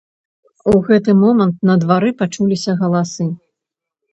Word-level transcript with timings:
У 0.71 0.73
гэты 0.87 1.13
момант 1.23 1.55
на 1.71 1.75
двары 1.83 2.09
пачуліся 2.23 2.71
галасы. 2.81 3.29